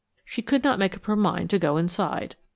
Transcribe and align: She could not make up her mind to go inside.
She 0.25 0.41
could 0.41 0.63
not 0.63 0.79
make 0.79 0.95
up 0.95 1.05
her 1.05 1.15
mind 1.15 1.51
to 1.51 1.59
go 1.59 1.77
inside. 1.77 2.35